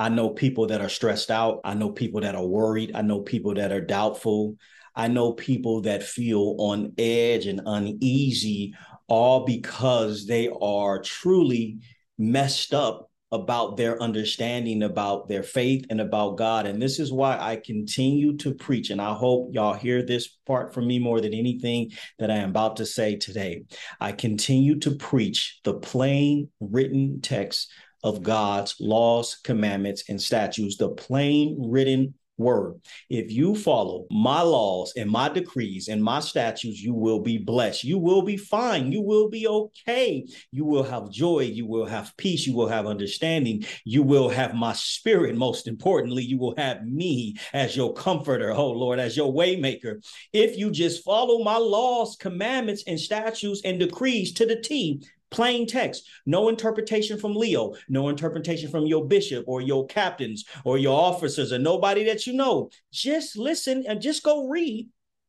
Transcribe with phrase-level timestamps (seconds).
[0.00, 1.60] I know people that are stressed out.
[1.62, 2.92] I know people that are worried.
[2.94, 4.56] I know people that are doubtful.
[4.96, 8.72] I know people that feel on edge and uneasy,
[9.08, 11.80] all because they are truly
[12.16, 16.66] messed up about their understanding about their faith and about God.
[16.66, 18.88] And this is why I continue to preach.
[18.88, 22.50] And I hope y'all hear this part from me more than anything that I am
[22.50, 23.64] about to say today.
[24.00, 27.70] I continue to preach the plain written text
[28.02, 32.80] of God's laws, commandments, and statutes, the plain written word.
[33.08, 37.84] If you follow my laws and my decrees and my statutes, you will be blessed.
[37.84, 38.90] You will be fine.
[38.90, 40.26] You will be okay.
[40.50, 41.40] You will have joy.
[41.40, 42.46] You will have peace.
[42.46, 43.64] You will have understanding.
[43.84, 45.36] You will have my spirit.
[45.36, 50.02] Most importantly, you will have me as your comforter, oh Lord, as your waymaker.
[50.32, 55.66] If you just follow my laws, commandments, and statutes and decrees to the T, Plain
[55.66, 60.98] text, no interpretation from Leo, no interpretation from your bishop or your captains or your
[60.98, 62.70] officers or nobody that you know.
[62.92, 64.88] Just listen and just go read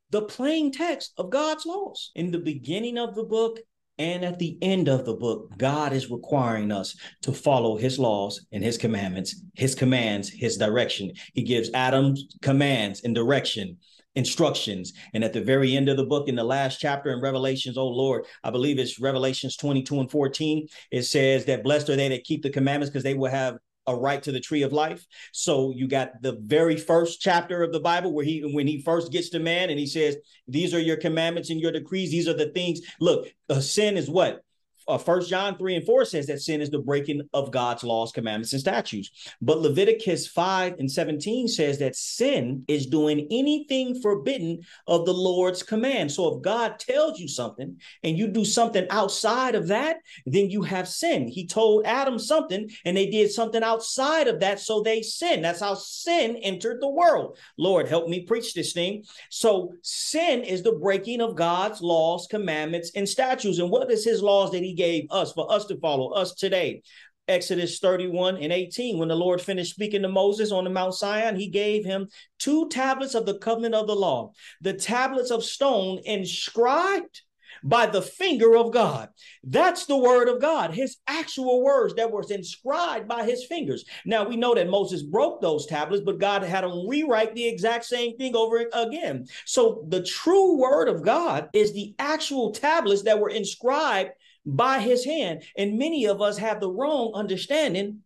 [0.10, 2.12] the plain text of God's laws.
[2.16, 3.60] In the beginning of the book
[3.98, 8.46] and at the end of the book, God is requiring us to follow his laws
[8.52, 11.12] and his commandments, his commands, his direction.
[11.34, 13.78] He gives Adam commands and direction
[14.16, 14.94] instructions.
[15.14, 17.88] And at the very end of the book, in the last chapter in Revelations, oh
[17.88, 22.24] Lord, I believe it's Revelations 22 and 14, it says that blessed are they that
[22.24, 25.06] keep the commandments because they will have a right to the tree of life.
[25.32, 29.12] So you got the very first chapter of the Bible where he when he first
[29.12, 30.18] gets to man and he says,
[30.48, 32.82] These are your commandments and your decrees, these are the things.
[33.00, 34.44] Look, a sin is what?
[34.88, 38.12] Uh, First John 3 and 4 says that sin is the breaking of God's laws,
[38.12, 39.12] commandments, and statutes.
[39.42, 45.64] But Leviticus 5 and 17 says that sin is doing anything forbidden of the Lord's
[45.64, 46.12] command.
[46.12, 50.64] So if God tells you something and you do something outside of that, then you
[50.64, 51.28] have sin.
[51.28, 55.44] He told Adam something and they did something outside of that, so they sinned.
[55.44, 57.38] That's how sin entered the world.
[57.58, 59.04] Lord, help me preach this thing.
[59.30, 63.60] So sin is the breaking of God's laws, commandments, and statutes.
[63.60, 66.82] And what is his laws that he gave us for us to follow us today.
[67.28, 71.38] Exodus 31 and 18, when the Lord finished speaking to Moses on the Mount Sinai,
[71.38, 72.08] he gave him
[72.40, 77.22] two tablets of the covenant of the law, the tablets of stone inscribed
[77.64, 79.10] by the finger of God.
[79.44, 83.86] That's the word of God, his actual words that were inscribed by his fingers.
[84.06, 87.86] Now we know that Moses broke those tablets, but God had him rewrite the exact
[87.86, 89.28] same thing over again.
[89.46, 94.12] So the true word of God is the actual tablets that were inscribed
[94.46, 95.44] by his hand.
[95.58, 98.00] And many of us have the wrong understanding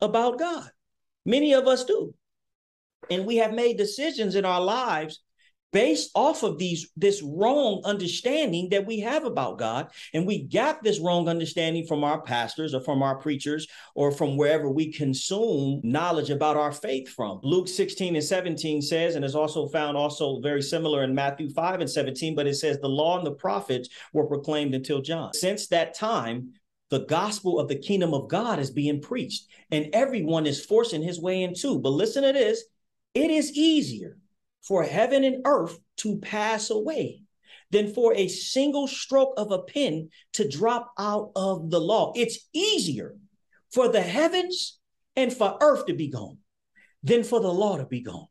[0.00, 0.70] about God.
[1.24, 2.14] Many of us do.
[3.10, 5.22] And we have made decisions in our lives
[5.72, 9.88] based off of these this wrong understanding that we have about God.
[10.14, 14.36] And we got this wrong understanding from our pastors or from our preachers or from
[14.36, 17.40] wherever we consume knowledge about our faith from.
[17.42, 21.80] Luke 16 and 17 says and is also found also very similar in Matthew 5
[21.80, 25.32] and 17 but it says the law and the prophets were proclaimed until John.
[25.32, 26.52] Since that time
[26.90, 31.20] the gospel of the kingdom of God is being preached and everyone is forcing his
[31.20, 32.64] way into but listen to this.
[33.14, 34.18] It is easier
[34.62, 37.22] for heaven and earth to pass away
[37.70, 42.12] than for a single stroke of a pen to drop out of the law.
[42.14, 43.16] It's easier
[43.72, 44.78] for the heavens
[45.16, 46.38] and for earth to be gone
[47.02, 48.26] than for the law to be gone.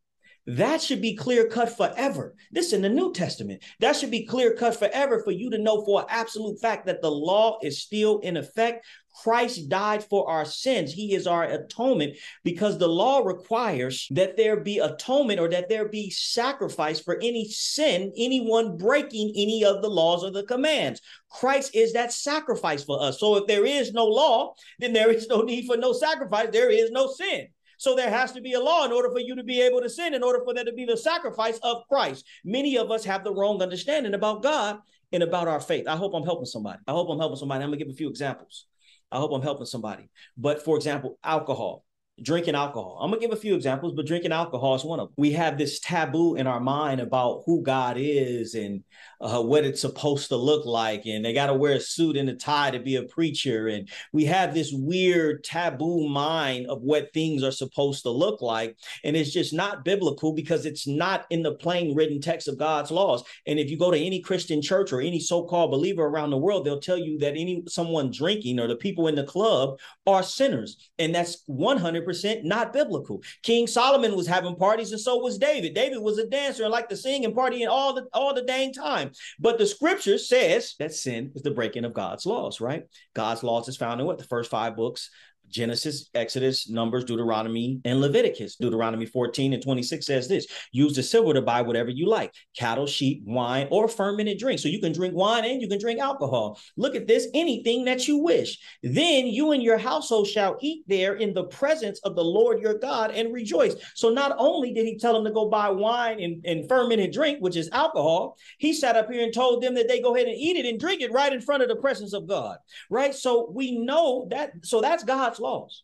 [0.48, 2.36] That should be clear cut forever.
[2.52, 3.62] This in the New Testament.
[3.80, 7.12] That should be clear cut forever for you to know for absolute fact that the
[7.12, 8.86] law is still in effect.
[9.22, 10.94] Christ died for our sins.
[10.94, 15.88] He is our atonement because the law requires that there be atonement or that there
[15.88, 21.02] be sacrifice for any sin, anyone breaking any of the laws or the commands.
[21.30, 23.20] Christ is that sacrifice for us.
[23.20, 26.50] So if there is no law, then there is no need for no sacrifice.
[26.52, 27.48] There is no sin.
[27.82, 29.90] So there has to be a law in order for you to be able to
[29.90, 32.28] sin, in order for there to be the sacrifice of Christ.
[32.46, 34.78] Many of us have the wrong understanding about God
[35.12, 35.88] and about our faith.
[35.88, 36.78] I hope I'm helping somebody.
[36.86, 37.64] I hope I'm helping somebody.
[37.64, 38.68] I'm going to give a few examples.
[39.12, 40.12] I hope I'm helping somebody.
[40.38, 41.84] But for example, alcohol
[42.24, 43.00] drinking alcohol.
[43.02, 45.14] I'm gonna give a few examples, but drinking alcohol is one of them.
[45.18, 48.84] We have this taboo in our mind about who God is and
[49.20, 52.30] uh, what it's supposed to look like, and they got to wear a suit and
[52.30, 57.14] a tie to be a preacher, and we have this weird taboo mind of what
[57.14, 61.42] things are supposed to look like, and it's just not biblical because it's not in
[61.42, 63.24] the plain written text of God's laws.
[63.48, 66.66] And if you go to any Christian church or any so-called believer around the world,
[66.66, 70.90] they'll tell you that any someone drinking or the people in the club are sinners,
[71.00, 73.22] and that's 100 100% not biblical.
[73.44, 75.74] King Solomon was having parties and so was David.
[75.74, 78.74] David was a dancer and liked to sing and party all the all the dang
[78.74, 79.12] time.
[79.40, 82.84] But the scripture says that sin is the breaking of God's laws, right?
[83.14, 84.18] God's laws is found in what?
[84.18, 85.10] The first five books
[85.52, 88.56] Genesis, Exodus, Numbers, Deuteronomy, and Leviticus.
[88.56, 92.88] Deuteronomy 14 and 26 says this use the silver to buy whatever you like cattle,
[92.88, 94.60] sheep, wine, or fermented drink.
[94.60, 96.60] So you can drink wine and you can drink alcohol.
[96.78, 98.58] Look at this anything that you wish.
[98.82, 102.78] Then you and your household shall eat there in the presence of the Lord your
[102.78, 103.76] God and rejoice.
[103.96, 107.40] So not only did he tell them to go buy wine and, and fermented drink,
[107.40, 110.38] which is alcohol, he sat up here and told them that they go ahead and
[110.38, 112.58] eat it and drink it right in front of the presence of God.
[112.90, 113.14] Right.
[113.14, 114.52] So we know that.
[114.64, 115.84] So that's God's laws.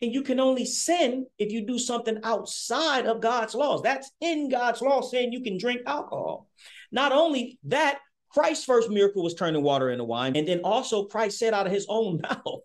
[0.00, 3.82] And you can only sin if you do something outside of God's laws.
[3.82, 6.48] That's in God's law saying you can drink alcohol.
[6.92, 7.98] Not only that,
[8.30, 10.36] Christ's first miracle was turning water into wine.
[10.36, 12.62] And then also Christ said out of his own mouth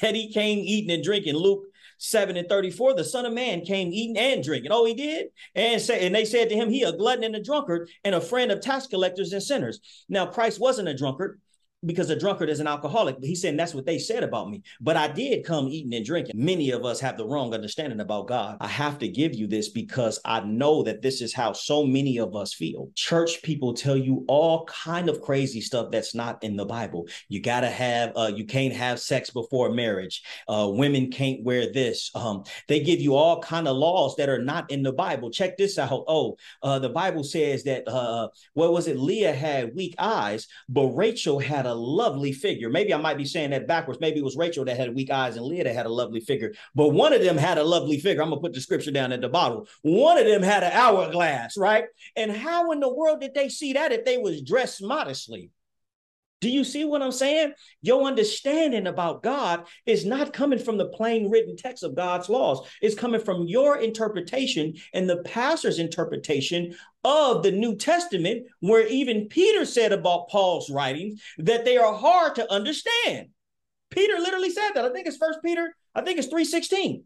[0.00, 1.34] that he came eating and drinking.
[1.34, 1.64] Luke
[1.98, 4.72] 7 and 34, the Son of Man came eating and drinking.
[4.72, 5.26] Oh, he did?
[5.54, 8.20] And say, and they said to him, He a glutton and a drunkard and a
[8.20, 9.80] friend of tax collectors and sinners.
[10.08, 11.40] Now, Christ wasn't a drunkard
[11.86, 13.16] because a drunkard is an alcoholic.
[13.16, 14.62] But he's saying that's what they said about me.
[14.80, 16.32] But I did come eating and drinking.
[16.36, 18.56] Many of us have the wrong understanding about God.
[18.60, 22.18] I have to give you this because I know that this is how so many
[22.18, 22.90] of us feel.
[22.94, 27.06] Church people tell you all kind of crazy stuff that's not in the Bible.
[27.28, 30.22] You gotta have, uh, you can't have sex before marriage.
[30.48, 32.10] Uh, women can't wear this.
[32.14, 35.30] Um, they give you all kind of laws that are not in the Bible.
[35.30, 36.04] Check this out.
[36.08, 38.98] Oh, uh, the Bible says that uh, what was it?
[38.98, 42.70] Leah had weak eyes, but Rachel had a lovely figure.
[42.70, 44.00] Maybe I might be saying that backwards.
[44.00, 46.54] Maybe it was Rachel that had weak eyes and Leah that had a lovely figure.
[46.74, 48.22] But one of them had a lovely figure.
[48.22, 49.64] I'm gonna put the scripture down at the bottom.
[49.82, 51.84] One of them had an hourglass, right?
[52.16, 55.50] And how in the world did they see that if they was dressed modestly?
[56.44, 57.54] Do you see what I'm saying?
[57.80, 62.68] Your understanding about God is not coming from the plain written text of God's laws.
[62.82, 69.28] It's coming from your interpretation and the pastor's interpretation of the New Testament, where even
[69.28, 73.30] Peter said about Paul's writings that they are hard to understand.
[73.88, 74.84] Peter literally said that.
[74.84, 77.04] I think it's First Peter, I think it's 316.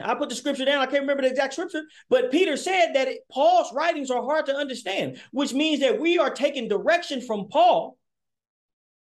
[0.00, 0.80] I put the scripture down.
[0.80, 4.56] I can't remember the exact scripture, but Peter said that Paul's writings are hard to
[4.56, 7.97] understand, which means that we are taking direction from Paul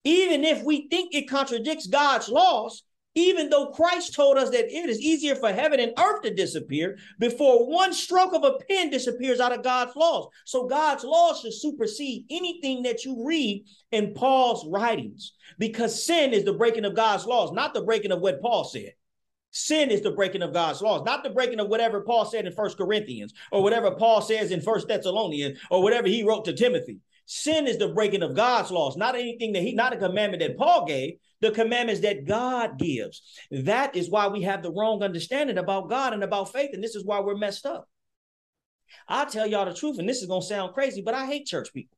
[0.04, 2.84] even if we think it contradicts God's laws,
[3.16, 6.98] even though Christ told us that it is easier for heaven and earth to disappear
[7.20, 10.28] before one stroke of a pen disappears out of God's laws.
[10.46, 16.44] So God's laws should supersede anything that you read in Paul's writings because sin is
[16.44, 18.94] the breaking of God's laws, not the breaking of what Paul said.
[19.52, 22.54] Sin is the breaking of God's laws, not the breaking of whatever Paul said in
[22.54, 26.98] First Corinthians or whatever Paul says in First Thessalonians or whatever he wrote to Timothy.
[27.26, 30.58] Sin is the breaking of God's laws, not anything that he, not a commandment that
[30.58, 33.22] Paul gave, the commandments that God gives.
[33.52, 36.72] That is why we have the wrong understanding about God and about faith.
[36.74, 37.88] And this is why we're messed up.
[39.08, 41.46] I'll tell y'all the truth, and this is going to sound crazy, but I hate
[41.46, 41.98] church people.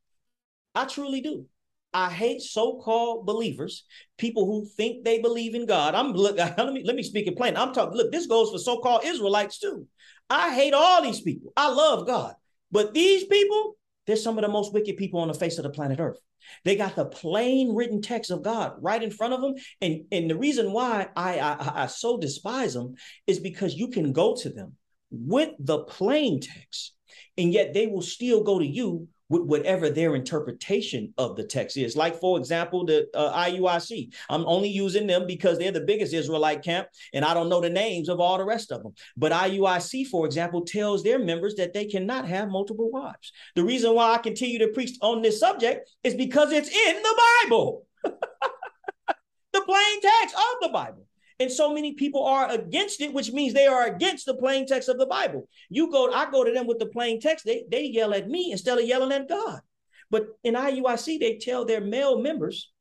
[0.73, 1.45] I truly do.
[1.93, 3.85] I hate so-called believers,
[4.17, 5.95] people who think they believe in God.
[5.95, 7.55] I'm look, let me let me speak it plain.
[7.55, 9.87] I'm talking, look, this goes for so-called Israelites too.
[10.29, 11.53] I hate all these people.
[11.55, 12.35] I love God.
[12.71, 15.69] But these people, they're some of the most wicked people on the face of the
[15.69, 16.19] planet Earth.
[16.63, 19.55] They got the plain written text of God right in front of them.
[19.81, 24.13] And, and the reason why I, I, I so despise them is because you can
[24.13, 24.73] go to them
[25.11, 26.93] with the plain text,
[27.37, 31.77] and yet they will still go to you with whatever their interpretation of the text
[31.77, 31.95] is.
[31.95, 34.13] Like, for example, the uh, IUIC.
[34.29, 37.69] I'm only using them because they're the biggest Israelite camp, and I don't know the
[37.69, 38.93] names of all the rest of them.
[39.17, 43.31] But IUIC, for example, tells their members that they cannot have multiple wives.
[43.55, 47.23] The reason why I continue to preach on this subject is because it's in the
[47.43, 51.05] Bible, the plain text of the Bible.
[51.39, 54.87] And so many people are against it, which means they are against the plain text
[54.87, 55.49] of the Bible.
[55.69, 58.51] You go, I go to them with the plain text, they, they yell at me
[58.51, 59.59] instead of yelling at God.
[60.09, 62.71] But in IUIC, they tell their male members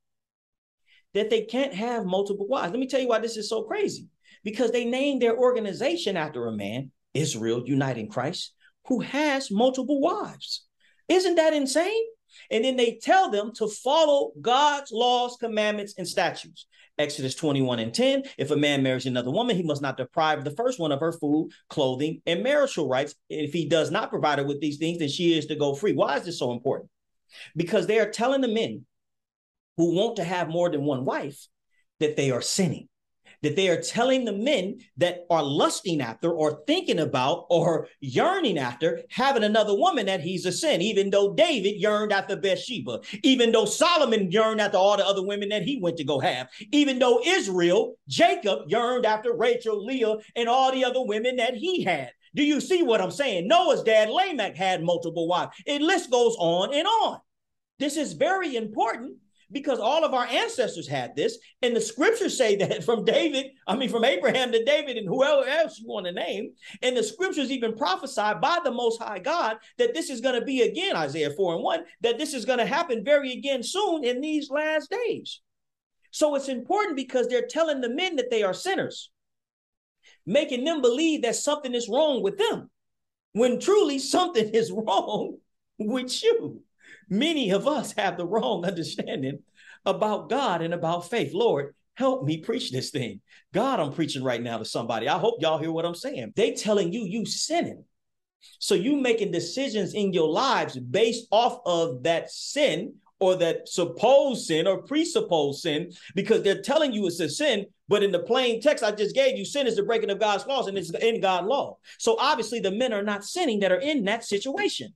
[1.14, 2.70] that they can't have multiple wives.
[2.70, 4.08] Let me tell you why this is so crazy.
[4.42, 8.52] Because they named their organization after a man, Israel United in Christ,
[8.86, 10.66] who has multiple wives.
[11.08, 12.04] Isn't that insane?
[12.50, 16.66] And then they tell them to follow God's laws, commandments, and statutes.
[16.98, 18.22] Exodus 21 and 10.
[18.38, 21.12] If a man marries another woman, he must not deprive the first one of her
[21.12, 23.14] food, clothing, and marital rights.
[23.28, 25.92] If he does not provide her with these things, then she is to go free.
[25.92, 26.90] Why is this so important?
[27.56, 28.86] Because they are telling the men
[29.76, 31.48] who want to have more than one wife
[31.98, 32.88] that they are sinning
[33.44, 38.58] that they are telling the men that are lusting after or thinking about or yearning
[38.58, 43.52] after having another woman that he's a sin, even though David yearned after Bathsheba, even
[43.52, 46.98] though Solomon yearned after all the other women that he went to go have, even
[46.98, 52.10] though Israel, Jacob yearned after Rachel, Leah, and all the other women that he had.
[52.34, 53.46] Do you see what I'm saying?
[53.46, 55.54] Noah's dad, Lamech, had multiple wives.
[55.66, 57.20] It list goes on and on.
[57.78, 59.18] This is very important
[59.54, 61.38] Because all of our ancestors had this.
[61.62, 65.48] And the scriptures say that from David, I mean, from Abraham to David and whoever
[65.48, 66.52] else you want to name.
[66.82, 70.44] And the scriptures even prophesied by the Most High God that this is going to
[70.44, 74.04] be again, Isaiah 4 and 1, that this is going to happen very again soon
[74.04, 75.40] in these last days.
[76.10, 79.10] So it's important because they're telling the men that they are sinners,
[80.26, 82.70] making them believe that something is wrong with them
[83.34, 85.38] when truly something is wrong
[85.78, 86.62] with you.
[87.08, 89.40] Many of us have the wrong understanding
[89.84, 91.32] about God and about faith.
[91.34, 93.20] Lord, help me preach this thing.
[93.52, 95.08] God, I'm preaching right now to somebody.
[95.08, 96.32] I hope y'all hear what I'm saying.
[96.36, 97.84] They telling you you sinning.
[98.58, 104.46] So you making decisions in your lives based off of that sin or that supposed
[104.46, 107.66] sin or presupposed sin because they're telling you it's a sin.
[107.88, 110.46] But in the plain text I just gave you, sin is the breaking of God's
[110.46, 111.78] laws and it's in God's law.
[111.98, 114.94] So obviously the men are not sinning that are in that situation.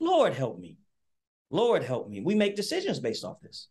[0.00, 0.76] Lord help me.
[1.50, 2.20] Lord help me.
[2.20, 3.68] We make decisions based off this.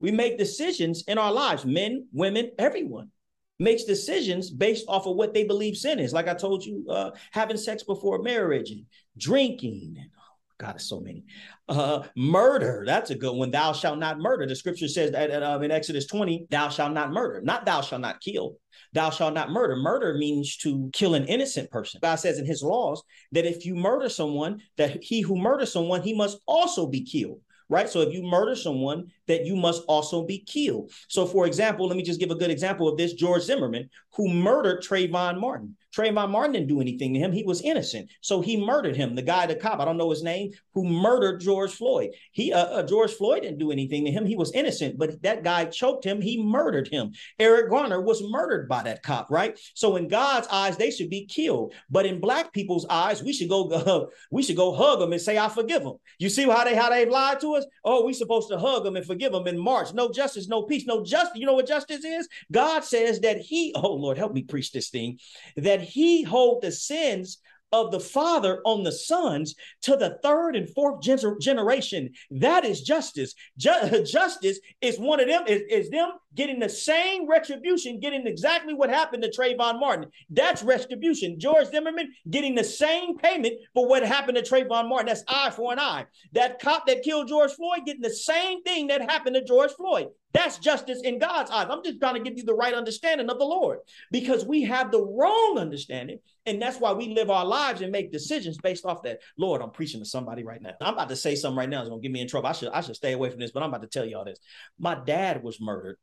[0.00, 3.10] We make decisions in our lives, men, women, everyone
[3.58, 6.12] makes decisions based off of what they believe sin is.
[6.12, 8.84] Like I told you, uh, having sex before marriage and
[9.16, 10.10] drinking and
[10.58, 11.24] God, so many.
[11.68, 13.50] Uh, murder, that's a good one.
[13.50, 14.46] Thou shalt not murder.
[14.46, 17.42] The scripture says that uh, in Exodus 20, thou shalt not murder.
[17.42, 18.56] Not thou shalt not kill.
[18.96, 19.76] Thou shalt not murder.
[19.76, 22.00] Murder means to kill an innocent person.
[22.02, 26.00] God says in his laws that if you murder someone, that he who murders someone,
[26.00, 27.88] he must also be killed right?
[27.88, 30.92] So if you murder someone, that you must also be killed.
[31.08, 34.28] So, for example, let me just give a good example of this George Zimmerman, who
[34.28, 35.76] murdered Trayvon Martin.
[35.96, 37.32] Trayvon Martin didn't do anything to him.
[37.32, 38.10] He was innocent.
[38.20, 39.14] So he murdered him.
[39.14, 42.10] The guy, the cop, I don't know his name, who murdered George Floyd.
[42.32, 44.26] He, uh, uh, George Floyd didn't do anything to him.
[44.26, 46.20] He was innocent, but that guy choked him.
[46.20, 47.12] He murdered him.
[47.38, 49.58] Eric Garner was murdered by that cop, right?
[49.74, 51.72] So in God's eyes, they should be killed.
[51.88, 55.20] But in black people's eyes, we should go, uh, we should go hug them and
[55.20, 55.96] say, I forgive them.
[56.18, 57.64] You see how they, how they lied to us?
[57.84, 59.94] Oh, we supposed to hug them and forgive them in March.
[59.94, 61.36] No justice, no peace, no justice.
[61.36, 62.28] You know what justice is?
[62.52, 65.18] God says that he, oh Lord, help me preach this thing,
[65.56, 67.38] that he hold the sins
[67.72, 72.10] of the father on the sons to the third and fourth gener- generation.
[72.30, 73.34] That is justice.
[73.58, 78.74] Ju- justice is one of them, is, is them getting the same retribution, getting exactly
[78.74, 80.06] what happened to Trayvon Martin.
[80.30, 81.40] That's retribution.
[81.40, 85.06] George Zimmerman getting the same payment for what happened to Trayvon Martin.
[85.06, 86.06] That's eye for an eye.
[86.32, 90.08] That cop that killed George Floyd getting the same thing that happened to George Floyd.
[90.32, 91.68] That's justice in God's eyes.
[91.70, 93.78] I'm just trying to give you the right understanding of the Lord
[94.12, 96.18] because we have the wrong understanding.
[96.44, 99.20] And that's why we live our lives and make decisions based off that.
[99.38, 100.74] Lord, I'm preaching to somebody right now.
[100.80, 102.48] I'm about to say something right now that's gonna get me in trouble.
[102.48, 104.38] I should I should stay away from this, but I'm about to tell y'all this.
[104.78, 105.96] My dad was murdered.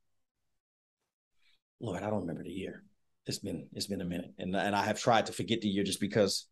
[1.84, 2.82] Lord, I don't remember the year.
[3.26, 4.32] It's been it's been a minute.
[4.40, 6.48] And, and I have tried to forget the year just because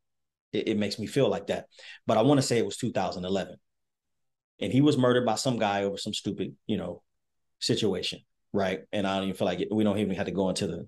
[0.52, 1.68] it, it makes me feel like that.
[2.06, 3.56] But I want to say it was 2011.
[4.60, 7.02] And he was murdered by some guy over some stupid, you know,
[7.60, 8.20] situation,
[8.54, 8.82] right?
[8.92, 10.88] And I don't even feel like it, we don't even have to go into the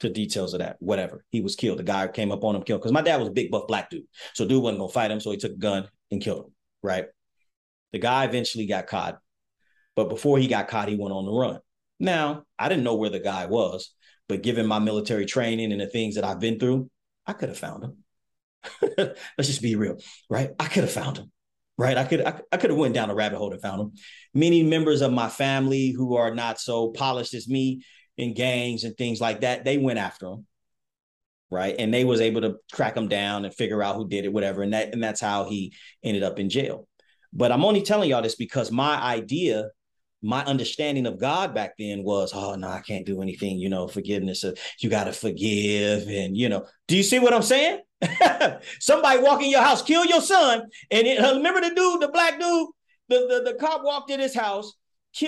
[0.00, 0.76] to details of that.
[0.80, 1.24] Whatever.
[1.30, 1.78] He was killed.
[1.78, 2.80] The guy came up on him, killed.
[2.80, 5.20] Because my dad was a big buff black dude, so dude wasn't gonna fight him,
[5.20, 6.52] so he took a gun and killed him.
[6.82, 7.06] Right.
[7.92, 9.18] The guy eventually got caught,
[9.94, 11.60] but before he got caught, he went on the run.
[11.98, 13.92] Now I didn't know where the guy was,
[14.28, 16.90] but given my military training and the things that I've been through,
[17.26, 17.96] I could have found him.
[18.98, 20.50] Let's just be real, right?
[20.58, 21.32] I could have found him
[21.78, 21.96] right?
[21.96, 23.92] I could I, I could have went down a rabbit hole and found him.
[24.34, 27.82] Many members of my family who are not so polished as me
[28.16, 30.46] in gangs and things like that, they went after him,
[31.50, 31.74] right?
[31.78, 34.62] And they was able to crack him down and figure out who did it, whatever.
[34.62, 36.86] And that and that's how he ended up in jail.
[37.32, 39.70] But I'm only telling y'all this because my idea
[40.22, 43.58] my understanding of God back then was, oh no, I can't do anything.
[43.58, 44.44] You know, forgiveness.
[44.44, 47.80] Uh, you got to forgive, and you know, do you see what I'm saying?
[48.80, 52.38] Somebody walk in your house, kill your son, and it, remember the dude, the black
[52.38, 52.68] dude,
[53.08, 54.72] the, the the cop walked in his house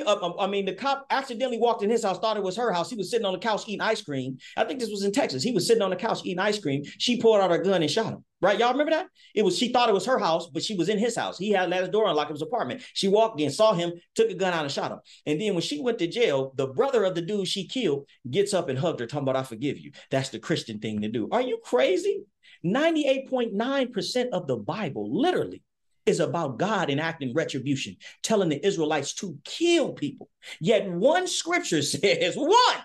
[0.07, 2.73] uh, um, I mean, the cop accidentally walked in his house, thought it was her
[2.73, 2.91] house.
[2.91, 4.39] He was sitting on the couch eating ice cream.
[4.57, 5.43] I think this was in Texas.
[5.43, 6.83] He was sitting on the couch eating ice cream.
[6.99, 8.25] She pulled out her gun and shot him.
[8.41, 8.59] Right?
[8.59, 9.07] Y'all remember that?
[9.35, 11.39] It was she thought it was her house, but she was in his house.
[11.39, 12.83] He had let his door unlocked his apartment.
[12.93, 14.99] She walked in, saw him, took a gun out and shot him.
[15.25, 18.53] And then when she went to jail, the brother of the dude she killed gets
[18.53, 19.93] up and hugged her, talking about I forgive you.
[20.11, 21.29] That's the Christian thing to do.
[21.33, 22.25] Are you crazy?
[22.65, 25.63] 98.9% of the Bible, literally,
[26.07, 30.29] is about God enacting retribution, telling the Israelites to kill people.
[30.61, 32.83] Yet one scripture says, one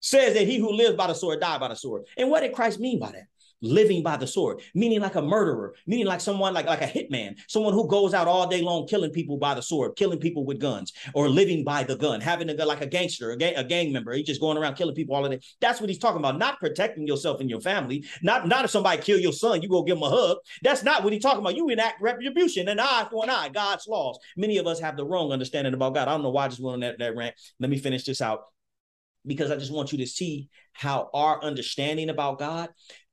[0.00, 2.04] says that he who lives by the sword die by the sword.
[2.16, 3.26] And what did Christ mean by that?
[3.60, 7.36] Living by the sword, meaning like a murderer, meaning like someone like, like a hitman,
[7.48, 10.60] someone who goes out all day long killing people by the sword, killing people with
[10.60, 13.64] guns, or living by the gun, having a gun like a gangster, a gang, a
[13.64, 14.12] gang member.
[14.12, 15.40] He's just going around killing people all day.
[15.60, 16.38] That's what he's talking about.
[16.38, 18.04] Not protecting yourself and your family.
[18.22, 20.38] Not, not if somebody kill your son, you go give him a hug.
[20.62, 21.56] That's not what he's talking about.
[21.56, 24.18] You enact retribution, an eye for an eye, God's laws.
[24.36, 26.08] Many of us have the wrong understanding about God.
[26.08, 27.34] I don't know why I just went on that, that rant.
[27.60, 28.42] Let me finish this out
[29.26, 32.70] because I just want you to see how our understanding about God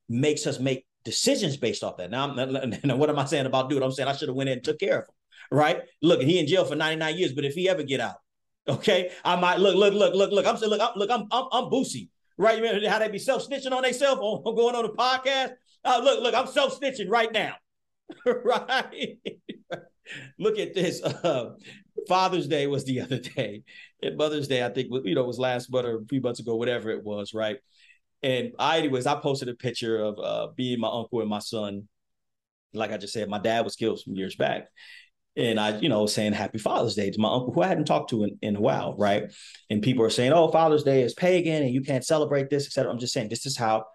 [0.10, 2.12] makes us make decisions based off that.
[2.12, 2.34] Now,
[2.84, 3.84] now what am I saying about dude?
[3.84, 5.16] I'm saying I should have went in and took care of him,
[5.52, 5.82] right?
[6.02, 8.16] Look, he in jail for 99 years, but if he ever get out,
[8.68, 10.46] okay, I might look, look, look, look, look.
[10.46, 12.58] I'm saying, look, I'm, look, I'm, I'm, I'm Boosie, right?
[12.58, 15.54] You remember how they be self snitching on themselves on going on the podcast?
[15.84, 17.56] Uh, look, look, I'm self snitching right now,
[18.26, 19.18] right?
[20.40, 21.02] look at this.
[21.02, 21.52] Uh,
[22.08, 23.64] Father's Day was the other day,
[24.02, 26.40] and Mother's Day, I think, was you know, was last month or a few months
[26.40, 27.58] ago, whatever it was, right?
[28.26, 31.88] And I, anyways, I posted a picture of uh, being my uncle and my son.
[32.74, 34.68] Like I just said, my dad was killed some years back.
[35.38, 38.10] And I, you know, saying Happy Father's Day to my uncle who I hadn't talked
[38.10, 39.32] to in, in a while, right?
[39.70, 42.92] And people are saying, oh, Father's Day is pagan and you can't celebrate this, etc.
[42.92, 43.86] I'm just saying this is how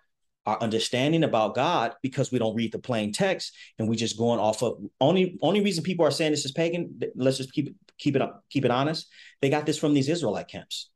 [0.47, 4.39] our understanding about God, because we don't read the plain text and we just going
[4.39, 7.75] off of only only reason people are saying this is pagan, let's just keep it
[7.99, 9.09] keep it up, keep it honest.
[9.43, 10.89] They got this from these Israelite camps.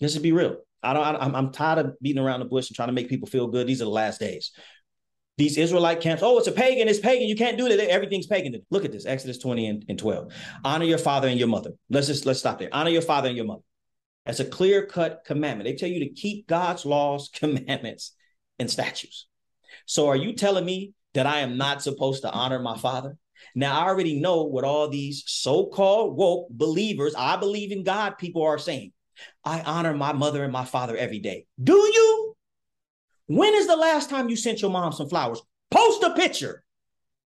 [0.00, 0.58] Let's just be real.
[0.84, 1.04] I don't.
[1.04, 3.66] I, I'm tired of beating around the bush and trying to make people feel good.
[3.66, 4.52] These are the last days.
[5.36, 6.22] These Israelite camps.
[6.22, 6.86] Oh, it's a pagan.
[6.86, 7.28] It's pagan.
[7.28, 7.90] You can't do that.
[7.90, 8.54] Everything's pagan.
[8.70, 9.04] Look at this.
[9.04, 10.32] Exodus 20 and, and 12.
[10.64, 11.72] Honor your father and your mother.
[11.90, 12.68] Let's just let's stop there.
[12.72, 13.62] Honor your father and your mother.
[14.26, 15.68] That's a clear cut commandment.
[15.68, 18.12] They tell you to keep God's laws, commandments,
[18.58, 19.26] and statutes.
[19.86, 23.16] So are you telling me that I am not supposed to honor my father?
[23.54, 28.42] Now I already know what all these so-called woke believers, I believe in God, people
[28.42, 28.92] are saying.
[29.44, 31.46] I honor my mother and my father every day.
[31.62, 32.36] Do you?
[33.26, 35.40] When is the last time you sent your mom some flowers?
[35.70, 36.62] Post a picture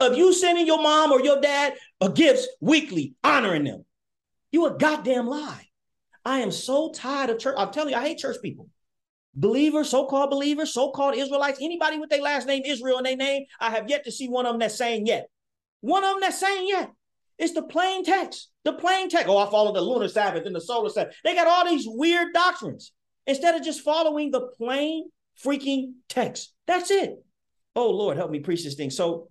[0.01, 3.85] of you sending your mom or your dad a gifts weekly, honoring them.
[4.53, 5.67] You a goddamn lie.
[6.25, 7.55] I am so tired of church.
[7.59, 8.69] I'm telling you, I hate church people.
[9.35, 13.71] Believers, so-called believers, so-called Israelites, anybody with their last name Israel in their name, I
[13.71, 15.29] have yet to see one of them that's saying yet.
[15.81, 16.91] One of them that's saying yet.
[17.39, 18.51] It's the plain text.
[18.65, 19.29] The plain text.
[19.29, 21.17] Oh, I follow the lunar Sabbath and the solar Sabbath.
[21.25, 22.93] They got all these weird doctrines
[23.27, 25.11] instead of just following the plain
[25.45, 26.53] freaking text.
[26.67, 27.15] That's it.
[27.77, 28.91] Oh, Lord, help me preach this thing.
[28.91, 29.29] So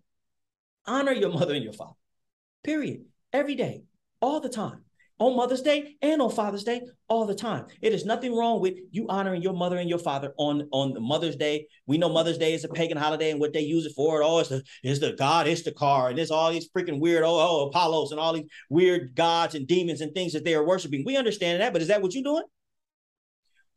[0.85, 1.97] honor your mother and your father,
[2.63, 3.01] period.
[3.33, 3.83] Every day,
[4.21, 4.83] all the time
[5.19, 7.65] on Mother's Day and on Father's Day all the time.
[7.81, 10.99] It is nothing wrong with you honoring your mother and your father on, on the
[10.99, 11.67] Mother's Day.
[11.87, 14.21] We know Mother's Day is a pagan holiday and what they use it for.
[14.21, 17.23] Oh, it's the, it's the God, it's the car, and there's all these freaking weird,
[17.23, 20.65] oh, oh, Apollos and all these weird gods and demons and things that they are
[20.65, 21.03] worshiping.
[21.05, 22.43] We understand that, but is that what you're doing?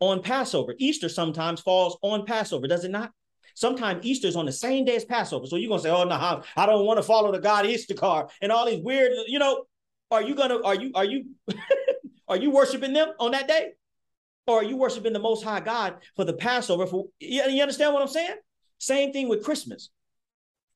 [0.00, 3.12] On Passover, Easter sometimes falls on Passover, does it not?
[3.55, 5.46] Sometimes Easter's on the same day as Passover.
[5.46, 8.31] So you're gonna say, "Oh no, I don't want to follow the God Easter car
[8.40, 9.64] and all these weird." You know,
[10.11, 11.27] are you gonna are you are you
[12.29, 13.70] are you worshiping them on that day?
[14.46, 16.87] Or are you worshiping the most high God for the Passover?
[16.87, 18.37] For you, you understand what I'm saying?
[18.79, 19.90] Same thing with Christmas.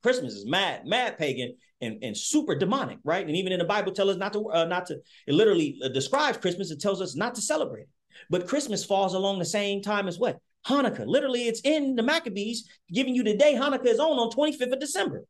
[0.03, 3.27] Christmas is mad, mad pagan and, and super demonic, right?
[3.27, 5.88] And even in the Bible tells us not to uh, not to it literally uh,
[5.88, 7.88] describes Christmas, it tells us not to celebrate it.
[8.31, 10.38] But Christmas falls along the same time as what?
[10.66, 11.07] Hanukkah.
[11.07, 14.81] Literally, it's in the Maccabees giving you the day Hanukkah is on on 25th of
[14.81, 15.25] December.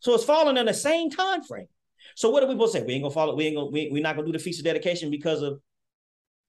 [0.00, 1.68] So it's falling in the same time frame.
[2.14, 2.82] So what are we both say?
[2.82, 3.34] We ain't gonna follow.
[3.34, 3.70] We ain't gonna.
[3.70, 5.60] We, we're not gonna do the feast of dedication because of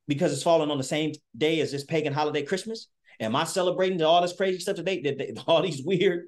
[0.07, 2.87] because it's falling on the same day as this pagan holiday Christmas.
[3.19, 5.01] Am I celebrating all this crazy stuff today?
[5.01, 6.25] That all these weird,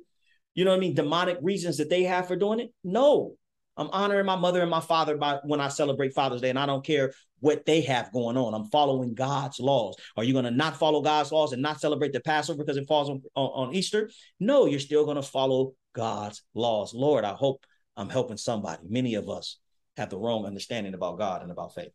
[0.55, 2.73] you know what I mean, demonic reasons that they have for doing it?
[2.83, 3.35] No,
[3.77, 6.65] I'm honoring my mother and my father by when I celebrate Father's Day, and I
[6.65, 8.55] don't care what they have going on.
[8.55, 9.95] I'm following God's laws.
[10.15, 12.87] Are you going to not follow God's laws and not celebrate the Passover because it
[12.87, 14.09] falls on, on, on Easter?
[14.39, 16.95] No, you're still going to follow God's laws.
[16.95, 17.63] Lord, I hope
[17.97, 18.83] I'm helping somebody.
[18.87, 19.57] Many of us
[19.97, 21.91] have the wrong understanding about God and about faith.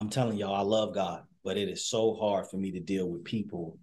[0.00, 3.08] I'm telling y'all, I love God, but it is so hard for me to deal
[3.10, 3.78] with people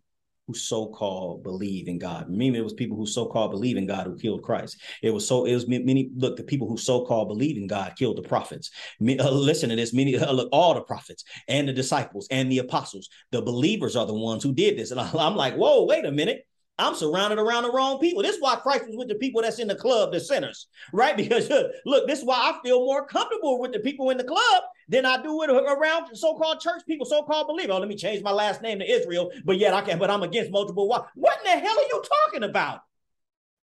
[0.48, 2.30] who so-called believe in God.
[2.30, 4.82] Maybe it was people who so-called believe in God who killed Christ.
[5.04, 6.10] It was so it was many.
[6.16, 8.72] Look, the people who so-called believe in God killed the prophets.
[9.02, 9.94] uh, listen to this.
[9.94, 13.10] Many uh, look, all the prophets and the disciples and the apostles.
[13.32, 14.92] The believers are the ones who did this.
[14.92, 16.48] And I, I'm like, whoa, wait a minute.
[16.80, 18.22] I'm surrounded around the wrong people.
[18.22, 21.18] This is why Christ was with the people that's in the club, the sinners, right?
[21.28, 21.50] Because
[21.86, 25.06] look, this is why I feel more comfortable with the people in the club than
[25.06, 27.76] I do with uh, around so-called church people, so-called believers.
[27.76, 30.24] Oh, let me change my last name to Israel, but yet I can, but I'm
[30.24, 31.06] against multiple wives.
[31.16, 32.82] What in the hell are you talking about?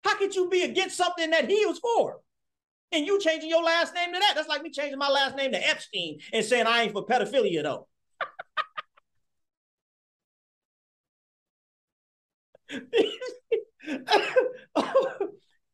[0.05, 2.21] How could you be against something that he was for?
[2.91, 4.33] And you changing your last name to that?
[4.35, 7.63] That's like me changing my last name to Epstein and saying I ain't for pedophilia
[7.63, 7.87] though.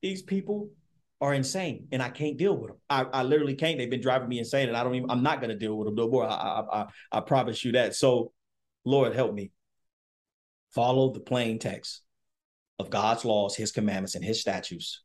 [0.02, 0.70] these people
[1.20, 2.78] are insane and I can't deal with them.
[2.90, 3.78] I, I literally can't.
[3.78, 5.86] They've been driving me insane and I don't even, I'm not going to deal with
[5.86, 6.24] them no more.
[6.24, 7.94] I, I, I, I promise you that.
[7.94, 8.32] So,
[8.84, 9.50] Lord, help me.
[10.74, 12.02] Follow the plain text
[12.78, 15.02] of God's laws, his commandments, and his statutes.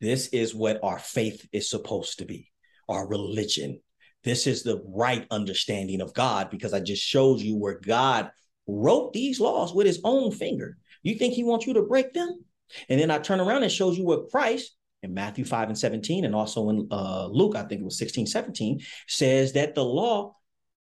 [0.00, 2.50] This is what our faith is supposed to be,
[2.88, 3.80] our religion.
[4.24, 8.30] This is the right understanding of God because I just showed you where God
[8.66, 10.76] wrote these laws with his own finger.
[11.02, 12.44] You think he wants you to break them?
[12.88, 16.24] And then I turn around and shows you what Christ in Matthew 5 and 17,
[16.24, 20.34] and also in uh, Luke, I think it was 16, 17, says that the law,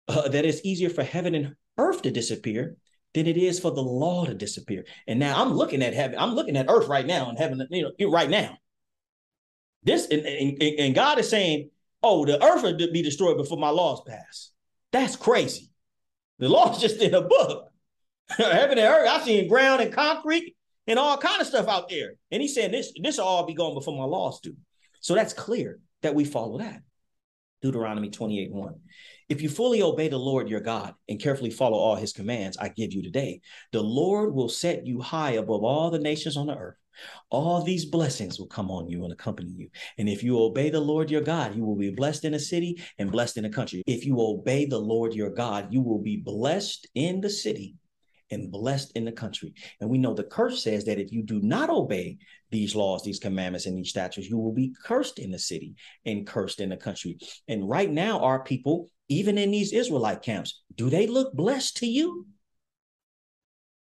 [0.08, 2.76] uh, that it's easier for heaven and earth to disappear
[3.14, 4.84] than it is for the law to disappear.
[5.06, 7.90] And now I'm looking at heaven, I'm looking at earth right now and heaven, you
[7.98, 8.58] know, right now.
[9.82, 11.70] This and, and, and God is saying,
[12.02, 14.50] oh, the earth will be destroyed before my laws pass.
[14.92, 15.70] That's crazy.
[16.38, 17.71] The law's just in a book.
[18.36, 22.14] heaven and earth, I've seen ground and concrete and all kind of stuff out there.
[22.30, 24.54] And he said, this, this will all be gone before my laws do.
[25.00, 26.82] So that's clear that we follow that.
[27.62, 28.74] Deuteronomy 28 1.
[29.28, 32.68] If you fully obey the Lord your God and carefully follow all his commands I
[32.68, 33.40] give you today,
[33.70, 36.76] the Lord will set you high above all the nations on the earth.
[37.30, 39.68] All these blessings will come on you and accompany you.
[39.96, 42.82] And if you obey the Lord your God, you will be blessed in the city
[42.98, 43.82] and blessed in the country.
[43.86, 47.76] If you obey the Lord your God, you will be blessed in the city
[48.32, 49.54] and blessed in the country.
[49.80, 52.18] And we know the curse says that if you do not obey
[52.50, 56.26] these laws, these commandments, and these statutes, you will be cursed in the city and
[56.26, 57.18] cursed in the country.
[57.48, 61.86] And right now, our people, even in these Israelite camps, do they look blessed to
[61.86, 62.26] you?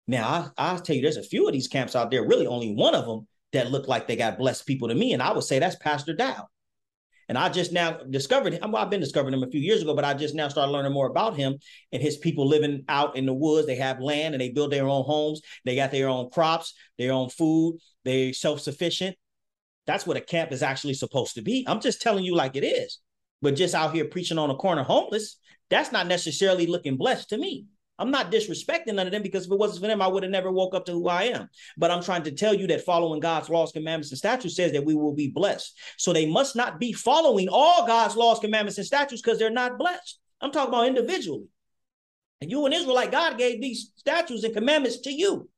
[0.06, 2.74] Now, I, will tell you, there's a few of these camps out there, really only
[2.74, 5.12] one of them that look like they got blessed people to me.
[5.12, 6.48] And I would say that's Pastor Dow.
[7.32, 8.72] And I just now discovered him.
[8.72, 10.92] Well, I've been discovering him a few years ago, but I just now started learning
[10.92, 11.56] more about him
[11.90, 13.66] and his people living out in the woods.
[13.66, 15.40] They have land and they build their own homes.
[15.64, 17.78] They got their own crops, their own food.
[18.04, 19.16] They're self-sufficient.
[19.86, 21.64] That's what a camp is actually supposed to be.
[21.66, 22.98] I'm just telling you like it is.
[23.40, 25.38] But just out here preaching on a corner homeless,
[25.70, 27.64] that's not necessarily looking blessed to me.
[28.02, 30.32] I'm not disrespecting none of them because if it wasn't for them, I would have
[30.32, 31.48] never woke up to who I am.
[31.76, 34.84] But I'm trying to tell you that following God's laws, commandments, and statutes says that
[34.84, 35.78] we will be blessed.
[35.98, 39.78] So they must not be following all God's laws, commandments, and statutes because they're not
[39.78, 40.18] blessed.
[40.40, 41.46] I'm talking about individually.
[42.40, 45.48] And you and Israelite, God gave these statutes and commandments to you.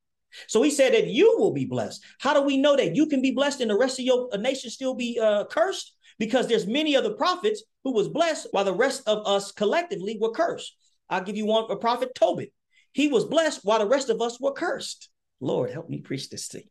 [0.47, 2.05] So he said that you will be blessed.
[2.19, 4.69] How do we know that you can be blessed and the rest of your nation
[4.69, 5.97] still be uh, cursed?
[6.19, 10.31] Because there's many other prophets who was blessed while the rest of us collectively were
[10.31, 10.77] cursed.
[11.09, 12.53] I'll give you one, a prophet Tobit.
[12.93, 15.11] He was blessed while the rest of us were cursed.
[15.41, 16.65] Lord, help me preach this thing.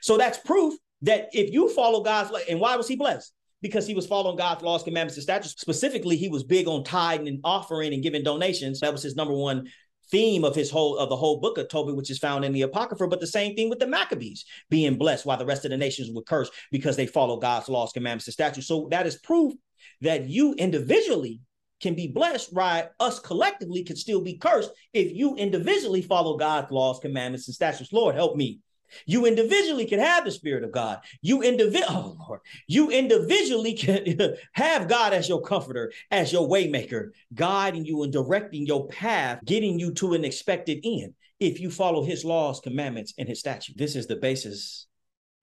[0.00, 3.32] So that's proof that if you follow God's law, and why was he blessed?
[3.62, 5.54] Because he was following God's laws, commandments, and statutes.
[5.58, 8.80] Specifically, he was big on tithing and offering and giving donations.
[8.80, 9.68] That was his number one
[10.10, 12.62] theme of his whole of the whole book of Tobit, which is found in the
[12.62, 13.06] Apocrypha.
[13.06, 16.10] But the same thing with the Maccabees being blessed while the rest of the nations
[16.12, 18.66] were cursed because they follow God's laws, commandments, and statutes.
[18.66, 19.54] So that is proof
[20.02, 21.40] that you individually
[21.82, 22.88] can be blessed, right?
[23.00, 27.92] Us collectively can still be cursed if you individually follow God's laws, commandments, and statutes.
[27.92, 28.60] Lord, help me.
[29.06, 31.00] You individually can have the Spirit of God.
[31.20, 34.18] You individual, oh Lord, you individually can
[34.52, 39.78] have God as your comforter, as your waymaker, guiding you and directing your path, getting
[39.78, 41.14] you to an expected end.
[41.40, 44.86] If you follow His laws, commandments, and His statutes, this is the basis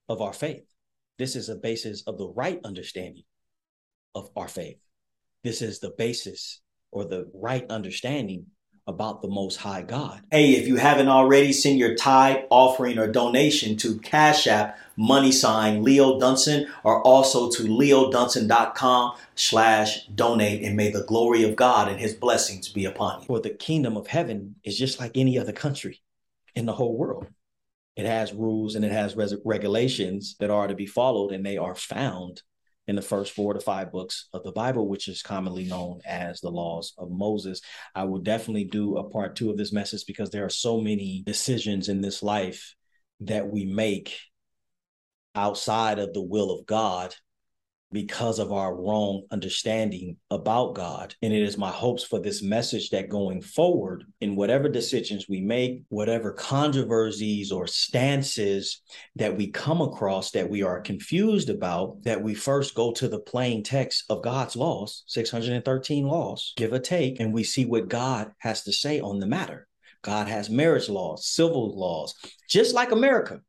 [0.07, 0.63] of our faith.
[1.17, 3.23] This is a basis of the right understanding
[4.15, 4.77] of our faith.
[5.43, 6.59] This is the basis
[6.91, 8.47] or the right understanding
[8.87, 10.21] about the Most High God.
[10.31, 15.31] Hey, if you haven't already, send your tithe, offering, or donation to Cash App money
[15.31, 21.87] sign Leo Dunson or also to leodunson.com slash donate and may the glory of God
[21.87, 23.27] and his blessings be upon you.
[23.27, 26.01] For the kingdom of heaven is just like any other country
[26.53, 27.27] in the whole world.
[27.95, 31.57] It has rules and it has res- regulations that are to be followed and they
[31.57, 32.41] are found
[32.89, 36.41] in the first four to five books of the Bible, which is commonly known as
[36.41, 37.61] the laws of Moses.
[37.93, 41.21] I will definitely do a part two of this message because there are so many
[41.23, 42.73] decisions in this life
[43.19, 44.17] that we make
[45.35, 47.13] outside of the will of God
[47.91, 51.15] because of our wrong understanding about God.
[51.21, 55.41] And it is my hopes for this message that going forward, in whatever decisions we
[55.41, 58.81] make, whatever controversies or stances
[59.15, 63.19] that we come across that we are confused about, that we first go to the
[63.19, 68.31] plain text of God's laws, 613 laws, give or take, and we see what God
[68.39, 69.67] has to say on the matter.
[70.01, 72.15] God has marriage laws, civil laws,
[72.47, 73.41] just like America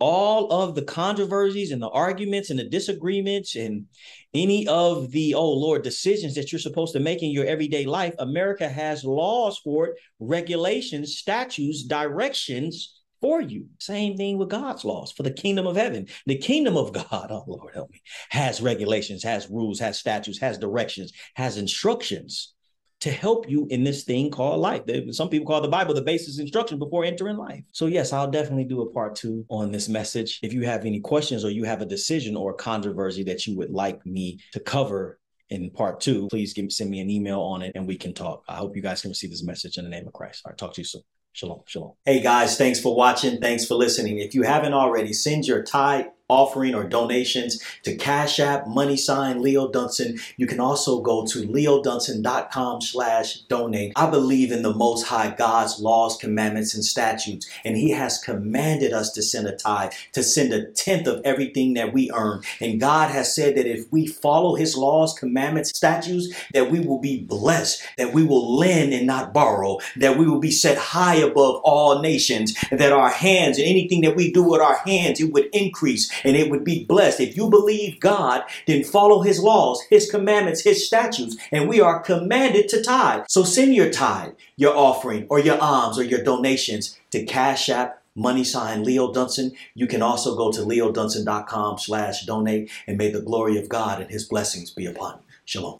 [0.00, 3.86] all of the controversies and the arguments and the disagreements and
[4.34, 8.14] any of the oh lord decisions that you're supposed to make in your everyday life
[8.18, 13.66] america has laws for it regulations statutes directions for you.
[13.78, 16.06] Same thing with God's laws for the kingdom of heaven.
[16.26, 20.58] The kingdom of God, oh Lord help me, has regulations, has rules, has statutes, has
[20.58, 22.54] directions, has instructions
[23.00, 24.82] to help you in this thing called life.
[25.10, 27.62] Some people call the Bible the basis instruction before entering life.
[27.72, 30.40] So, yes, I'll definitely do a part two on this message.
[30.42, 33.56] If you have any questions or you have a decision or a controversy that you
[33.56, 37.62] would like me to cover in part two, please give, send me an email on
[37.62, 38.42] it and we can talk.
[38.48, 40.42] I hope you guys can receive this message in the name of Christ.
[40.44, 41.02] All right, talk to you soon.
[41.32, 41.92] Shalom, shalom.
[42.04, 43.40] Hey guys, thanks for watching.
[43.40, 44.18] Thanks for listening.
[44.18, 49.40] If you haven't already, send your tithe offering or donations to Cash App, money sign
[49.40, 50.20] Leo Dunson.
[50.36, 53.92] You can also go to leodunson.com slash donate.
[53.96, 58.92] I believe in the Most High God's laws, commandments, and statutes, and He has commanded
[58.92, 62.42] us to send a tithe, to send a tenth of everything that we earn.
[62.60, 67.00] And God has said that if we follow His laws, commandments, statutes, that we will
[67.00, 71.16] be blessed, that we will lend and not borrow, that we will be set high
[71.16, 75.20] above all nations, and that our hands and anything that we do with our hands,
[75.20, 77.20] it would increase and it would be blessed.
[77.20, 82.00] If you believe God, then follow his laws, his commandments, his statutes, and we are
[82.00, 83.24] commanded to tithe.
[83.28, 88.02] So send your tithe, your offering, or your alms or your donations to Cash App
[88.18, 89.54] money sign Leo Dunson.
[89.74, 94.10] You can also go to leodunson.com slash donate and may the glory of God and
[94.10, 95.22] his blessings be upon you.
[95.44, 95.78] Shalom.